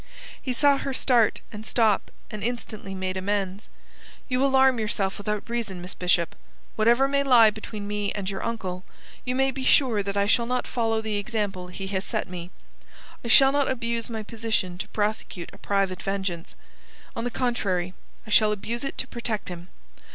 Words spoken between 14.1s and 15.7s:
position to prosecute a